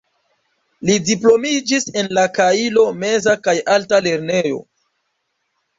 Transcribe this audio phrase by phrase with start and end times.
[0.89, 4.63] Li diplomiĝis en la Kaijo-meza kaj alta lernejo.